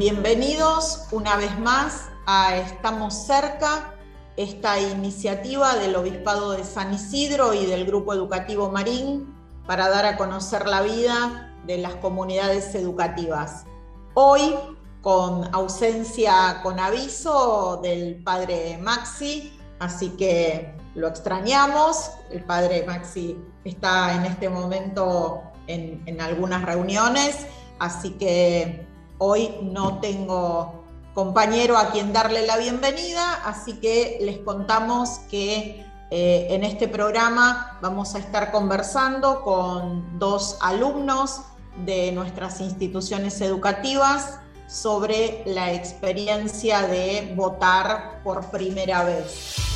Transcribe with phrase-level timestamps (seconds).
[0.00, 3.94] Bienvenidos una vez más a Estamos cerca,
[4.38, 9.30] esta iniciativa del Obispado de San Isidro y del Grupo Educativo Marín
[9.66, 13.66] para dar a conocer la vida de las comunidades educativas.
[14.14, 14.54] Hoy,
[15.02, 22.10] con ausencia con aviso del padre Maxi, así que lo extrañamos.
[22.30, 27.46] El padre Maxi está en este momento en, en algunas reuniones,
[27.78, 28.88] así que
[29.22, 36.46] Hoy no tengo compañero a quien darle la bienvenida, así que les contamos que eh,
[36.48, 41.42] en este programa vamos a estar conversando con dos alumnos
[41.84, 49.69] de nuestras instituciones educativas sobre la experiencia de votar por primera vez.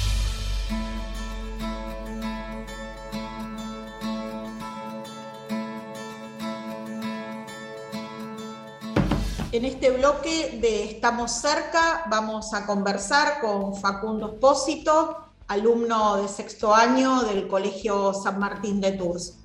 [9.55, 16.75] En este bloque de Estamos cerca vamos a conversar con Facundo Espósito, alumno de sexto
[16.75, 19.39] año del Colegio San Martín de Tours.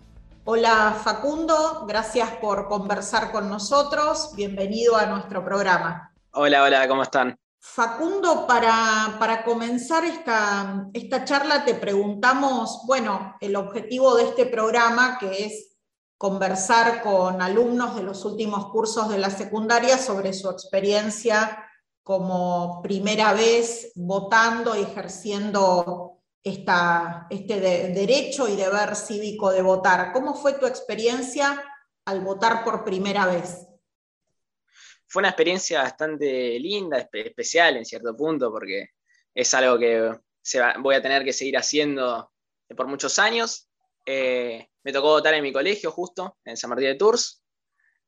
[0.45, 4.31] Hola Facundo, gracias por conversar con nosotros.
[4.35, 6.11] Bienvenido a nuestro programa.
[6.31, 7.37] Hola, hola, ¿cómo están?
[7.59, 15.19] Facundo, para, para comenzar esta, esta charla te preguntamos, bueno, el objetivo de este programa,
[15.19, 15.68] que es
[16.19, 21.65] conversar con alumnos de los últimos cursos de la secundaria sobre su experiencia
[22.03, 30.11] como primera vez votando y ejerciendo esta, este derecho y deber cívico de votar.
[30.11, 31.63] ¿Cómo fue tu experiencia
[32.03, 33.65] al votar por primera vez?
[35.07, 38.89] Fue una experiencia bastante linda, especial en cierto punto, porque
[39.33, 40.19] es algo que
[40.81, 42.29] voy a tener que seguir haciendo
[42.75, 43.69] por muchos años
[44.05, 47.43] eh, me tocó votar en mi colegio justo, en San Martín de Tours.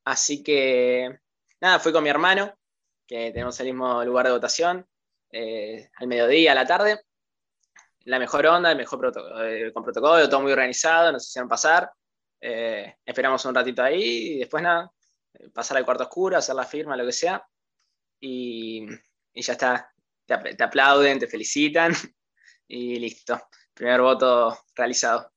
[0.04, 1.20] Así que,
[1.60, 2.58] nada, fui con mi hermano,
[3.06, 4.88] que tenemos el mismo lugar de votación,
[5.32, 7.02] eh, al mediodía, a la tarde.
[8.06, 9.14] La mejor onda, el mejor
[9.46, 11.92] eh, con protocolo, todo muy organizado, nos hicieron pasar.
[12.40, 14.92] esperamos un ratito ahí y después nada,
[15.54, 17.46] pasar al cuarto oscuro, hacer la firma, lo que sea.
[18.20, 18.88] Y,
[19.36, 19.94] ya está,
[20.26, 21.94] te aplauden, te felicitan
[22.68, 23.40] y listo.
[23.76, 25.32] Primer voto realizado.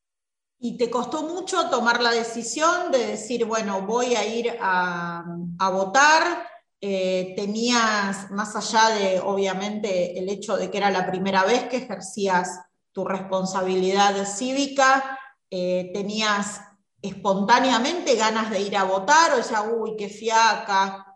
[0.67, 5.23] ¿Y te costó mucho tomar la decisión de decir, bueno, voy a ir a,
[5.71, 6.49] votar?
[6.81, 11.77] Eh, tenías, más allá de, obviamente, el hecho de que era la primera vez que
[11.77, 15.19] ejercías tu responsabilidad cívica,
[15.51, 16.63] eh, tenías
[17.03, 21.15] espontáneamente ganas de ir a votar o ya, uy, qué fiaca,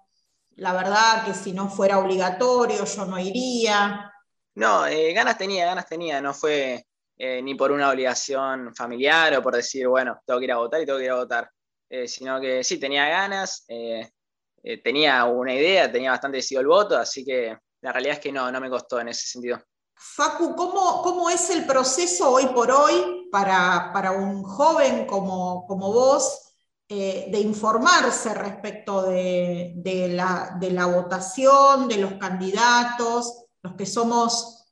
[0.57, 4.13] la verdad que si no fuera obligatorio yo no iría.
[4.57, 6.85] No, eh, ganas tenía, ganas tenía, no fue
[7.21, 10.81] eh, ni por una obligación familiar o por decir, bueno, tengo que ir a votar
[10.81, 11.51] y tengo que ir a votar,
[11.91, 14.09] eh, sino que sí, tenía ganas, eh,
[14.84, 18.53] tenía una idea, tenía bastante decidido el voto, así que la realidad es que no,
[18.53, 19.59] no me costó en ese sentido.
[19.97, 26.55] Facu, ¿cómo, cómo es el proceso hoy por hoy para, un joven como, como vos
[26.89, 29.75] de informarse respecto de,
[30.09, 34.65] la, de, la, votación, de los candidatos, los que somos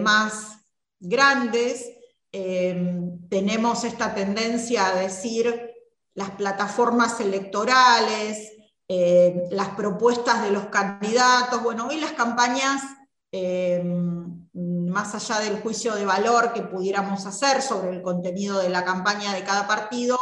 [0.00, 0.57] más
[1.00, 1.90] grandes,
[2.32, 5.70] em, tenemos esta tendencia a decir
[6.14, 8.52] las plataformas electorales,
[8.88, 11.62] em, las propuestas de los candidatos.
[11.62, 12.82] Bueno, hoy las campañas,
[13.32, 18.84] em, más allá del juicio de valor que pudiéramos hacer sobre el contenido de la
[18.84, 20.18] campaña de cada partido,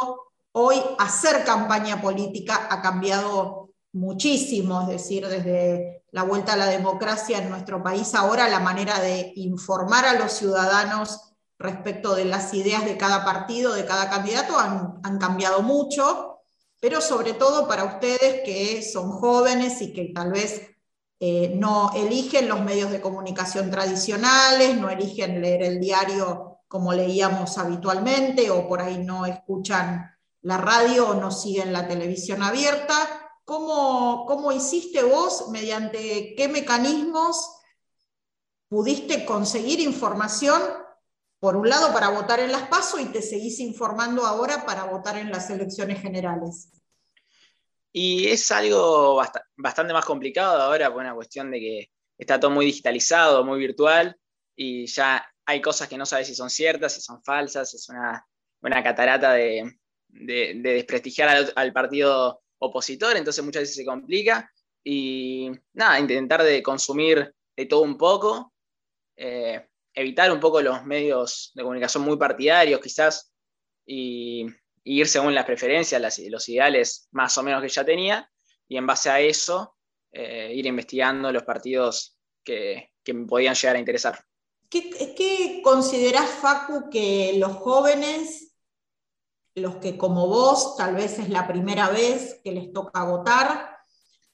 [0.51, 3.66] hoy hacer campaña política ha cambiado
[3.97, 8.99] muchísimo, es decir, desde la vuelta a la democracia en nuestro país, ahora la manera
[8.99, 14.57] de informar a los ciudadanos respecto de las ideas de cada partido, de cada candidato,
[14.57, 16.39] han, cambiado mucho,
[16.79, 20.61] pero sobre todo para ustedes que son jóvenes y que tal vez
[21.19, 27.57] eh, no eligen los medios de comunicación tradicionales, no eligen leer el diario como leíamos
[27.57, 30.11] habitualmente, o por ahí no escuchan
[30.41, 37.61] la radio o no siguen la televisión abierta, ¿Cómo, hiciste vos, mediante qué mecanismos
[38.67, 40.61] pudiste conseguir información,
[41.39, 45.17] por un lado, para votar en las PASO y te seguís informando ahora para votar
[45.17, 46.73] en las elecciones generales?
[47.93, 49.23] Y es algo
[49.55, 54.19] bastante más complicado ahora por una cuestión de que está todo muy digitalizado, muy virtual,
[54.57, 58.27] y ya hay cosas que no sabes si son ciertas, si son falsas, es una,
[58.83, 59.79] catarata de,
[60.09, 64.51] desprestigiar al partido opositor, entonces muchas veces se complica.
[64.83, 68.53] Y nada, intentar de consumir de todo un poco,
[69.15, 73.33] eh, evitar un poco los medios de comunicación muy partidarios quizás,
[73.85, 74.45] y,
[74.83, 78.31] ir según las preferencias, los ideales más o menos que ya tenía,
[78.69, 79.75] y en base a eso,
[80.11, 84.23] eh, ir investigando los partidos que, me podían llegar a interesar.
[84.69, 88.46] ¿Qué, ¿Qué, considerás, Facu, que los jóvenes,
[89.57, 93.77] los que como vos tal vez es la primera vez que les toca votar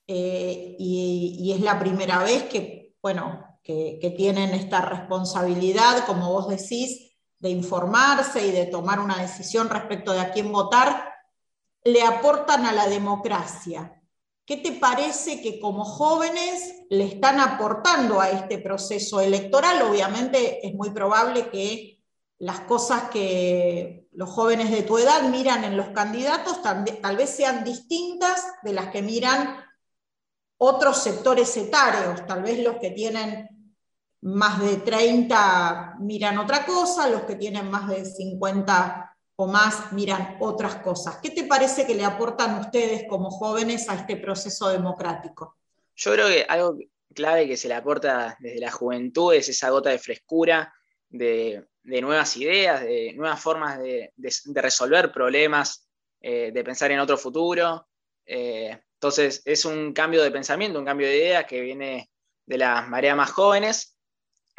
[0.06, 6.50] eh, y, es la primera vez que, bueno, que, que tienen esta responsabilidad, como vos
[6.50, 11.14] decís, de informarse y de tomar una decisión respecto de a quién votar,
[11.86, 14.02] le aportan a la democracia?
[14.46, 19.84] ¿Qué te parece que como jóvenes le están aportando a este proceso electoral?
[19.84, 21.93] Obviamente es muy probable que
[22.44, 27.64] las cosas que los jóvenes de tu edad miran en los candidatos tal, vez sean
[27.64, 29.64] distintas de las que miran
[30.58, 33.48] otros sectores etarios, tal vez los que tienen
[34.24, 40.36] más de 30 miran otra cosa, los que tienen más de 50 o más miran
[40.42, 41.20] otras cosas.
[41.24, 45.56] ¿Qué te parece que le aportan ustedes como jóvenes a este proceso democrático?
[45.96, 46.78] Yo creo que algo
[47.16, 50.74] clave que se le aporta desde la juventud es esa gota de frescura,
[51.10, 54.14] de, nuevas ideas, de nuevas formas de,
[54.54, 55.90] resolver problemas,
[56.22, 57.88] eh, de pensar en otro futuro.
[58.26, 62.10] Eh, entonces es un cambio de pensamiento, un cambio de ideas que viene
[62.46, 63.98] de las mareas más jóvenes,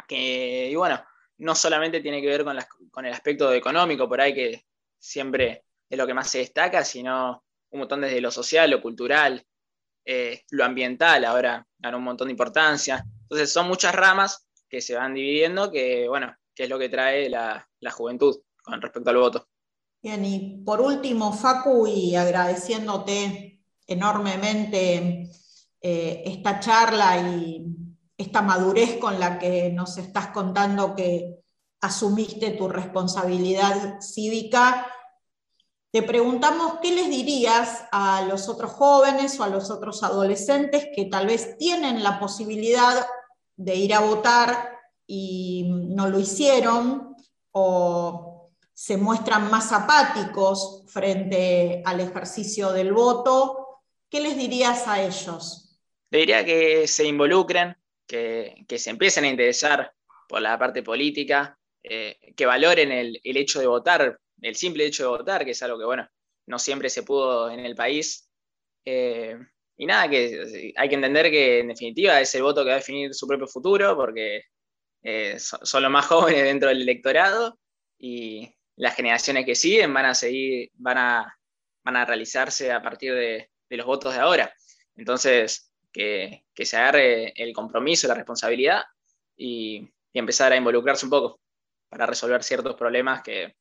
[0.07, 1.03] que, y bueno,
[1.37, 2.57] no solamente tiene que ver con,
[2.91, 4.65] con, el aspecto económico, por ahí que
[4.99, 9.45] siempre es lo que más se destaca, sino un montón desde lo social, lo cultural,
[10.05, 13.03] eh, lo ambiental, ahora gana un montón de importancia.
[13.23, 17.29] Entonces son muchas ramas que se van dividiendo, que bueno, que es lo que trae
[17.29, 19.47] la, juventud con respecto al voto.
[20.01, 25.29] Bien, y por último, Facu, y agradeciéndote enormemente
[25.81, 27.65] eh, esta charla y
[28.17, 31.41] esta madurez con la que nos estás contando que
[31.81, 34.87] asumiste tu responsabilidad cívica,
[35.91, 41.05] te preguntamos qué les dirías a los otros jóvenes o a los otros adolescentes que
[41.05, 43.05] tal vez tienen la posibilidad
[43.55, 44.74] de ir a votar
[45.07, 47.15] y no lo hicieron
[47.51, 53.81] o se muestran más apáticos frente al ejercicio del voto.
[54.09, 55.79] ¿Qué les dirías a ellos?
[56.09, 57.75] Le diría que se involucren,
[58.05, 59.93] que, se empiecen a interesar
[60.27, 65.09] por la parte política, eh, que valoren el, hecho de votar, el simple hecho de
[65.09, 66.07] votar, que es algo que, bueno,
[66.47, 68.29] no siempre se pudo en el país.
[68.83, 69.37] Eh,
[69.77, 72.79] y nada, que hay que entender que en definitiva es el voto que va a
[72.79, 74.43] definir su propio futuro, porque
[75.05, 77.59] eh, son, los más jóvenes dentro del electorado
[77.97, 81.39] y las generaciones que siguen van a seguir, van a,
[81.83, 84.53] van a realizarse a partir de, de los votos de ahora.
[84.95, 88.83] Entonces, que, se agarre el compromiso, la responsabilidad
[89.37, 91.41] y, empezar a involucrarse un poco
[91.89, 93.55] para resolver ciertos problemas que,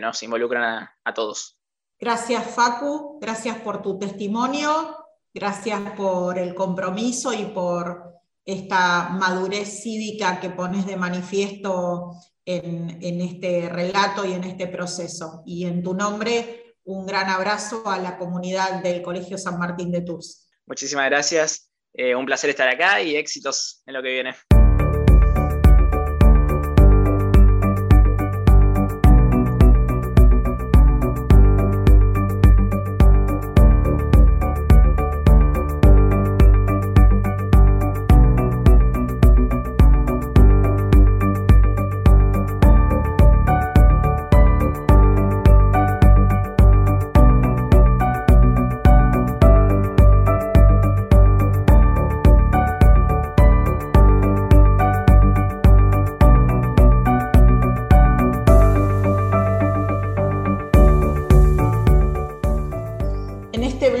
[0.00, 1.58] nos involucran a, todos.
[1.98, 4.96] Gracias Facu, gracias por tu testimonio,
[5.34, 8.17] gracias por el compromiso y por
[8.48, 12.12] esta madurez cívica que pones de manifiesto
[12.46, 15.42] en, este relato y en este proceso.
[15.44, 20.00] Y en tu nombre, un gran abrazo a la comunidad del Colegio San Martín de
[20.00, 20.48] Tours.
[20.66, 24.34] Muchísimas gracias eh, un placer estar acá y éxitos en lo que viene.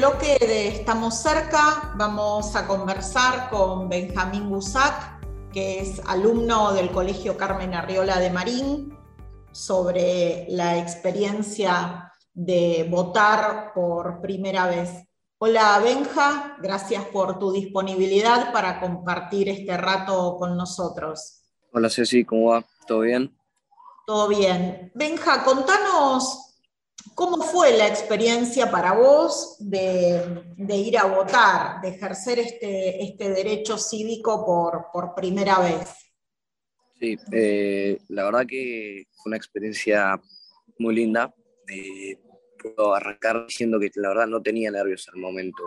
[0.00, 5.20] Estamos cerca, vamos a conversar con Benjamín Busac,
[5.52, 8.96] que es alumno del Colegio Carmen Arriola de Marín,
[9.50, 14.90] sobre la experiencia de votar por primera vez.
[15.38, 21.42] Hola Benja, gracias por tu disponibilidad para compartir este rato con nosotros.
[21.72, 22.64] Hola Ceci, ¿cómo va?
[22.86, 23.36] ¿Todo bien?
[24.06, 24.92] Todo bien.
[24.94, 26.47] Benja, contanos
[27.14, 33.76] ¿Cómo fue la experiencia para vos de, ir a votar, de ejercer este, este derecho
[33.78, 34.44] cívico
[34.92, 36.12] por, primera vez?
[36.98, 40.20] Sí, eh, la verdad que fue una experiencia
[40.78, 41.34] muy linda.
[42.62, 45.62] puedo arrancar diciendo que la verdad no tenía nervios al momento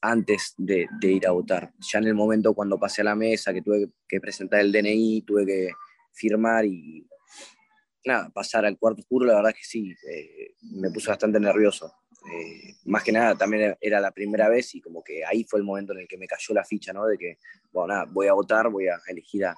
[0.00, 1.72] antes de, ir a votar.
[1.92, 5.22] Ya en el momento cuando pasé a la mesa, que tuve que presentar el DNI,
[5.22, 5.70] tuve que
[6.12, 7.06] firmar y
[8.04, 11.92] nada, pasar al cuarto oscuro, la verdad que sí, eh, me puse bastante nervioso.
[12.32, 15.64] Eh, más que nada también era la primera vez y como que ahí fue el
[15.64, 17.06] momento en el que me cayó la ficha, ¿no?
[17.06, 17.38] De que,
[17.72, 19.56] bueno, nada, voy a votar, voy a elegir a,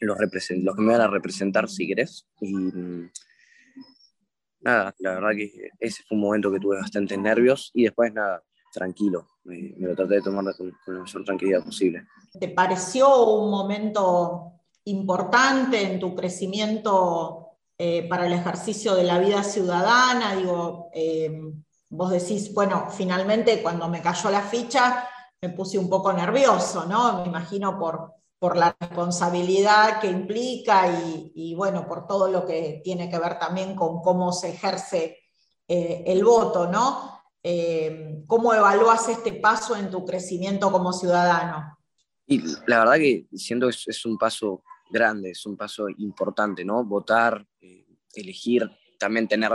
[0.00, 2.28] los, los que me van a representar, si querés.
[2.40, 2.70] Y
[4.60, 8.42] nada, la verdad que ese fue un momento que tuve bastante nervios y después nada,
[8.72, 12.06] tranquilo, me, lo traté de tomar con, la mayor tranquilidad posible.
[12.38, 14.53] ¿Te pareció un momento
[14.84, 20.36] importante en tu crecimiento eh, para el ejercicio de la vida ciudadana?
[20.36, 21.30] Digo, eh,
[21.88, 25.08] vos decís, bueno, finalmente cuando me cayó la ficha
[25.40, 27.20] me puse un poco nervioso, ¿no?
[27.20, 30.88] Me imagino por, por la responsabilidad que implica
[31.34, 35.18] y, bueno, por todo lo que tiene que ver también con cómo se ejerce
[35.68, 37.12] eh, el voto, ¿no?
[38.26, 41.74] ¿Cómo evalúas este paso en tu crecimiento como ciudadano?
[42.26, 46.84] Y la verdad que siento que es, un paso grande, es un paso importante, ¿no?
[46.84, 49.50] Votar, eh, elegir, también tener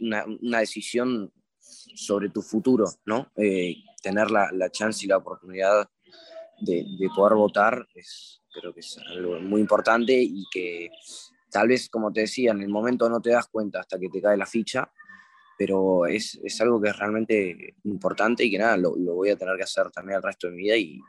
[0.00, 3.32] una, decisión sobre tu futuro, ¿no?
[4.02, 5.88] tener la, la, chance y la oportunidad
[6.60, 10.90] de, poder votar es, creo que es algo muy importante y que
[11.50, 14.20] tal vez, como te decía, en el momento no te das cuenta hasta que te
[14.20, 14.90] cae la ficha,
[15.56, 19.36] pero es, es algo que es realmente importante y que nada, lo, lo, voy a
[19.36, 21.00] tener que hacer también el resto de mi vida y,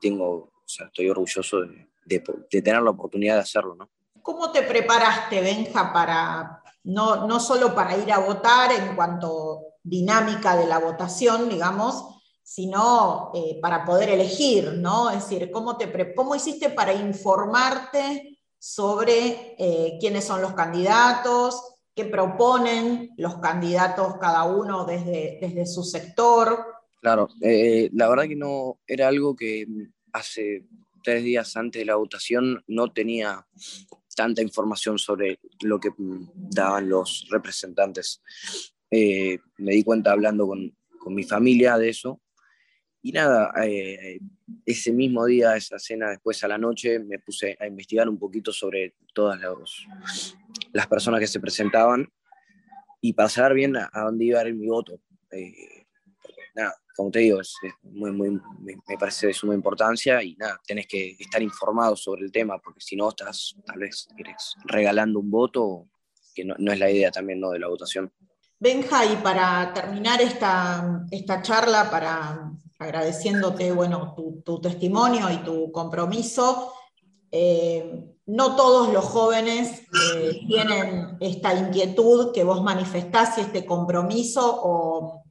[0.00, 2.20] tengo, o sea, estoy orgulloso de, de,
[2.62, 3.88] tener la oportunidad de hacerlo, ¿no?
[4.22, 10.56] ¿Cómo te preparaste, Benja, para no, no solo para ir a votar en cuanto dinámica
[10.56, 15.10] de la votación, digamos, sino eh, para poder elegir, ¿no?
[15.10, 22.04] Es decir, ¿cómo, te, cómo hiciste para informarte sobre eh, quiénes son los candidatos, qué
[22.04, 26.66] proponen los candidatos cada uno desde, desde su sector?
[27.00, 29.66] Claro, eh, la verdad que no era algo que
[30.12, 30.64] hace
[31.04, 33.46] tres días antes de la votación no tenía
[34.16, 35.90] tanta información sobre lo que
[36.34, 38.22] daban los representantes.
[38.90, 42.20] me di cuenta hablando con, con mi familia de eso
[43.06, 44.18] y nada, eh,
[44.64, 48.50] ese mismo día, esa cena después a la noche, me puse a investigar un poquito
[48.50, 49.38] sobre todas
[50.72, 52.10] las personas que se presentaban
[53.02, 54.98] y para saber bien a, dónde iba a ir mi voto.
[55.32, 55.84] Eh,
[56.54, 60.86] nada, como te digo, es, muy, muy, me parece de suma importancia y nada, tenés
[60.86, 64.08] que estar informado sobre el tema porque si no estás tal vez
[64.64, 65.86] regalando un voto,
[66.34, 67.50] que no, no es la idea también ¿no?
[67.50, 68.12] de la votación.
[68.58, 76.72] Benja, y para terminar esta, esta charla, para agradeciéndote bueno, tu, testimonio y tu compromiso.
[77.30, 79.82] Eh, no todos los jóvenes
[80.14, 85.24] eh, tienen esta inquietud que vos manifestás y este compromiso, o,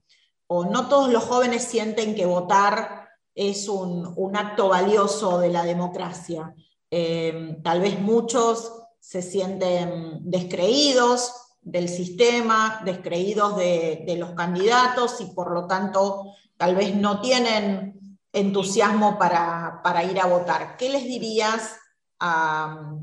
[0.70, 6.54] no todos los jóvenes sienten que votar es un, acto valioso de la democracia.
[6.92, 15.34] Eh, tal vez muchos se sienten descreídos del sistema, descreídos de, de los candidatos y
[15.34, 17.94] por lo tanto tal vez no tienen
[18.34, 20.76] entusiasmo para, ir a votar.
[20.78, 21.78] ¿Qué les dirías
[22.20, 22.98] a,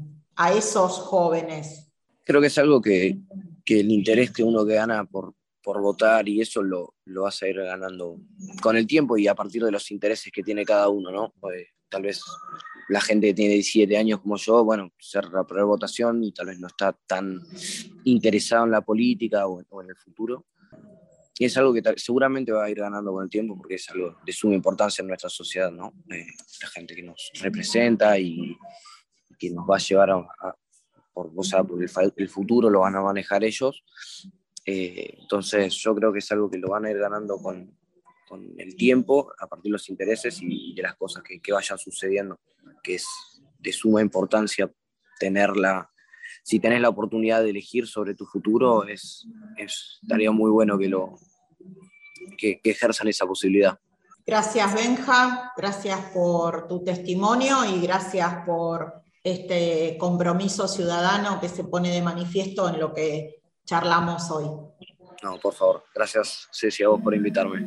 [0.54, 1.92] esos jóvenes?
[2.25, 3.19] Creo que es algo que,
[3.66, 7.57] el interés que uno gana por, por votar y eso lo, lo, vas a ir
[7.57, 8.19] ganando
[8.62, 11.35] con el tiempo y a partir de los intereses que tiene cada uno, ¿no?
[11.40, 12.23] Pues, tal vez
[12.88, 16.59] la gente que tiene 17 años como yo, bueno, ser primera votación y tal vez
[16.59, 17.40] no está tan
[18.05, 20.47] interesado en la política o en el futuro.
[21.40, 24.14] Y es algo que seguramente va a ir ganando con el tiempo porque es algo
[24.26, 25.95] de suma importancia en nuestra sociedad, ¿no?
[26.11, 26.26] Eh,
[26.61, 28.55] la gente que nos representa y,
[29.38, 30.55] que nos va a llevar a,
[31.14, 33.83] por, o sea, por el, futuro lo van a manejar ellos.
[34.64, 37.76] Eh, entonces yo creo que es algo que lo van a ir ganando con,
[38.31, 42.38] con el tiempo, a partir de los intereses y, de las cosas que, vayan sucediendo,
[42.81, 43.07] que es
[43.59, 44.71] de suma importancia
[45.19, 45.90] tenerla.
[46.45, 49.26] Si tenés la oportunidad de elegir sobre tu futuro, es,
[49.57, 51.17] es, estaría muy bueno que lo,
[52.38, 53.79] que, ejerzan esa posibilidad.
[54.25, 61.90] Gracias, Benja, gracias por tu testimonio y gracias por este compromiso ciudadano que se pone
[61.90, 63.39] de manifiesto en lo que
[63.71, 64.50] charlamos hoy.
[65.23, 67.65] No, por favor, gracias Ceci a vos por invitarme.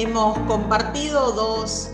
[0.00, 1.90] hemos compartido dos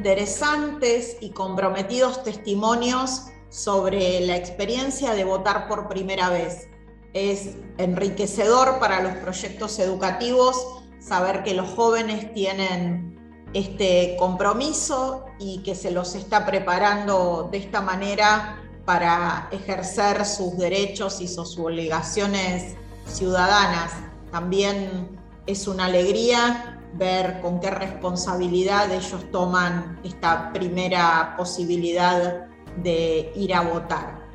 [0.00, 6.68] interesantes y comprometidos testimonios sobre la experiencia de votar por primera vez.
[7.12, 10.56] Es enriquecedor para los proyectos educativos
[11.00, 13.14] saber que los jóvenes tienen
[13.52, 21.20] este compromiso y que se los está preparando de esta manera para ejercer sus derechos
[21.20, 23.92] y sus obligaciones ciudadanas.
[24.30, 32.46] También es una alegría ver con qué responsabilidad ellos toman esta primera posibilidad
[32.82, 34.26] de ir a votar.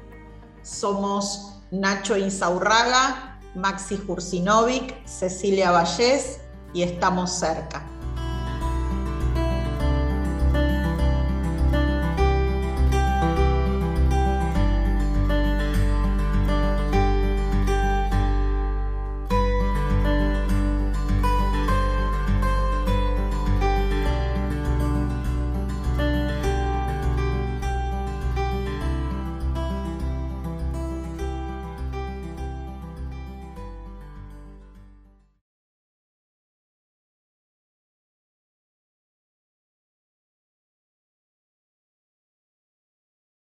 [0.62, 6.42] Somos Nacho Insaurraga, Maxi Jursinovic, Cecilia Vallés
[6.74, 7.95] y estamos cerca.